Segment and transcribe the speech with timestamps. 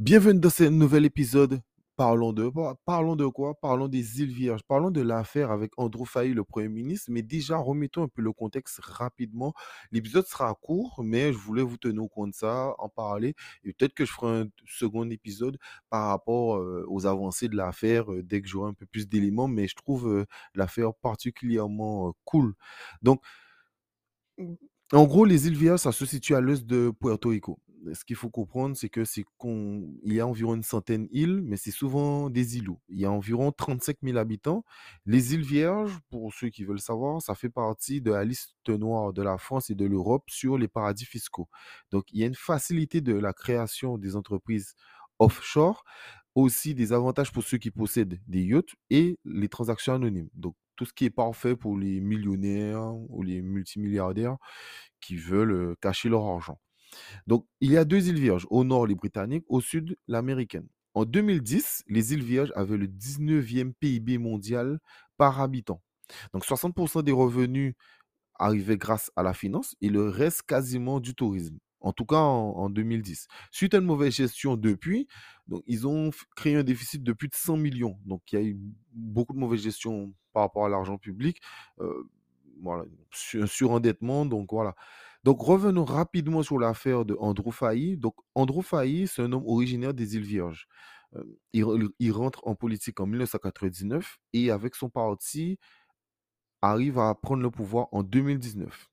[0.00, 1.60] Bienvenue dans ce nouvel épisode.
[1.94, 2.74] Parlons de, quoi?
[3.60, 4.64] Parlons des îles Vierges.
[4.64, 7.12] Parlons de l'affaire avec Andrew Fahy, le Premier ministre.
[7.12, 9.54] Mais déjà, remettons un peu le contexte rapidement.
[9.92, 13.36] L'épisode sera court, mais je voulais vous tenir au courant de ça, en parler.
[13.62, 15.58] Et peut-être que je ferai un second épisode
[15.90, 19.46] par rapport euh, aux avancées de l'affaire euh, dès que j'aurai un peu plus d'éléments.
[19.46, 20.26] Mais je trouve euh,
[20.56, 22.54] l'affaire particulièrement cool.
[23.00, 23.22] Donc,
[24.92, 27.58] en gros, les îles Vierges, ça se situe à l'est de Puerto Rico.
[27.92, 31.56] Ce qu'il faut comprendre, c'est que c'est qu'on y a environ une centaine d'îles, mais
[31.56, 32.80] c'est souvent des îlots.
[32.88, 34.64] Il y a environ 35 000 habitants.
[35.04, 39.12] Les îles Vierges, pour ceux qui veulent savoir, ça fait partie de la liste noire
[39.12, 41.48] de la France et de l'Europe sur les paradis fiscaux.
[41.90, 44.74] Donc, il y a une facilité de la création des entreprises
[45.18, 45.84] offshore,
[46.34, 50.30] aussi des avantages pour ceux qui possèdent des yachts et les transactions anonymes.
[50.34, 54.36] Donc, tout ce qui est parfait pour les millionnaires ou les multimilliardaires
[55.00, 56.58] qui veulent cacher leur argent.
[57.26, 60.66] Donc, il y a deux îles Vierges, au nord les Britanniques, au sud l'américaine.
[60.94, 64.78] En 2010, les îles Vierges avaient le 19e PIB mondial
[65.16, 65.82] par habitant.
[66.32, 67.74] Donc, 60% des revenus
[68.38, 71.58] arrivaient grâce à la finance et le reste quasiment du tourisme.
[71.84, 73.28] En tout cas, en, en 2010.
[73.52, 75.06] Suite à une mauvaise gestion depuis,
[75.48, 77.98] donc, ils ont créé un déficit de plus de 100 millions.
[78.06, 78.58] Donc, il y a eu
[78.92, 81.40] beaucoup de mauvaise gestion par rapport à l'argent public.
[81.80, 82.04] Euh,
[82.62, 84.24] voilà, su- un surendettement.
[84.26, 84.74] Donc, voilà.
[85.22, 87.96] Donc, revenons rapidement sur l'affaire de Andrew Fahy.
[87.96, 90.66] Donc, Andrew Fahy, c'est un homme originaire des îles Vierges.
[91.16, 95.58] Euh, il rentre en politique en 1999 et avec son parti
[96.62, 98.90] arrive à prendre le pouvoir en 2019,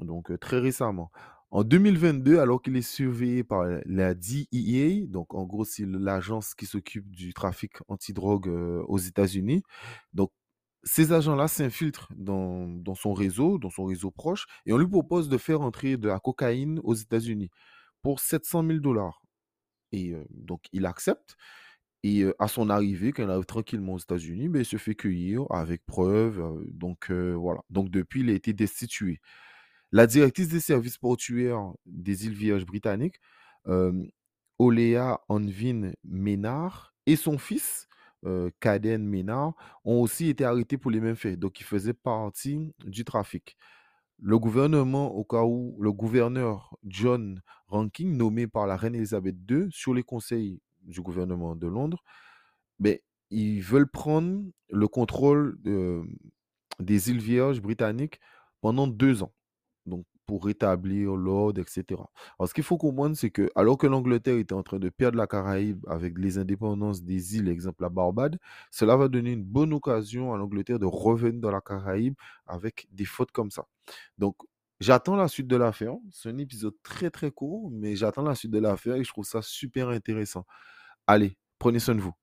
[0.00, 1.10] donc euh, très récemment.
[1.52, 6.64] En 2022, alors qu'il est surveillé par la DEA, donc en gros c'est l'agence qui
[6.66, 9.64] s'occupe du trafic antidrogue euh, aux États-Unis,
[10.14, 10.30] donc
[10.84, 15.38] ces agents-là s'infiltrent dans, son réseau, dans son réseau proche, et on lui propose de
[15.38, 17.50] faire entrer de la cocaïne aux États-Unis
[18.02, 19.22] pour 700 000 dollars.
[19.92, 21.36] Et euh, donc il accepte.
[22.04, 24.94] Et heu, à son arrivée, quand il arrive tranquillement aux États-Unis, beh, il se fait
[24.94, 27.60] cueillir avec preuve, donc voilà.
[27.70, 29.20] Donc depuis, il a été destitué.
[29.92, 33.20] La directrice des services portuaires des îles Vierges britanniques,
[33.66, 34.08] hem,
[34.58, 37.88] Olea Onvin Ménard et son fils,
[38.24, 41.38] heu, Caden Ménard, ont aussi été arrêtés pour les mêmes faits.
[41.38, 43.56] Donc ils faisaient partie du trafic.
[44.20, 49.68] Le gouvernement, au cas où le gouverneur John Rankin, nommé par la reine Élisabeth II
[49.70, 52.02] sur les conseils du gouvernement de Londres,
[52.78, 52.98] ben,
[53.30, 56.02] ils veulent prendre le contrôle de-
[56.80, 58.20] des îles Vierges britanniques
[58.60, 59.32] pendant deux ans,
[59.86, 62.00] donc pour rétablir l'ordre, etc.
[62.38, 65.18] Alors, ce qu'il faut comprendre, c'est que alors que l'Angleterre était en train de perdre
[65.18, 68.38] la Caraïbe avec les indépendances des îles, exemple la Barbade,
[68.70, 72.14] cela va donner une bonne occasion à l'Angleterre de revenir dans la Caraïbe
[72.46, 73.66] avec des fautes comme ça.
[74.18, 74.36] Donc,
[74.80, 75.94] j'attends la suite de l'affaire.
[76.12, 79.24] C'est un épisode très très court, mais j'attends la suite de l'affaire et je trouve
[79.26, 80.46] ça super intéressant.
[81.06, 82.14] Allez, prenez soin de vous.